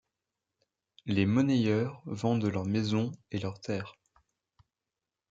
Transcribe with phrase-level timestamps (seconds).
[1.05, 3.97] Les Monnayeurs vendent leur maison et leurs terres.